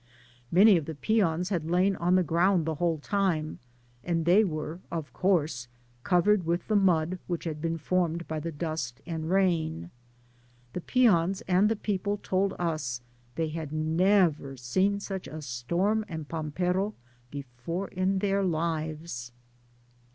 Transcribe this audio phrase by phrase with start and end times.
[0.51, 3.59] Many of the peons had lain on the, ground the whole time,
[4.03, 5.67] and they were of course
[6.03, 9.91] co vered with the mud which had been formed by the dust and rain.
[10.73, 13.01] The peons and the people told us
[13.35, 16.95] they had never seen ^ such a storm and pampero
[17.29, 19.31] before in their lives.